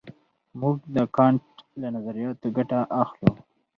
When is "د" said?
0.95-0.97